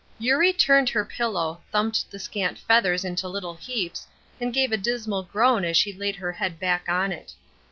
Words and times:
Eurie 0.17 0.51
turned 0.51 0.89
her 0.89 1.05
pillow, 1.05 1.61
thumped 1.71 2.09
the 2.09 2.17
scant 2.17 2.57
feathers 2.57 3.05
into 3.05 3.27
little 3.27 3.53
heaps, 3.53 4.07
and 4.39 4.51
gave 4.51 4.71
a 4.71 4.77
dismal 4.77 5.21
groan 5.21 5.63
as 5.63 5.77
she 5.77 5.93
laid 5.93 6.15
her 6.15 6.31
head 6.31 6.59
back 6.59 6.89
on 6.89 7.11
it. 7.11 7.35